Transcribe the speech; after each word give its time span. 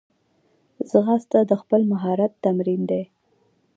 ځغاسته 0.89 1.39
د 1.49 1.51
خپل 1.61 1.81
مهارت 1.91 2.31
تمرین 2.43 2.81
دی 2.91 3.03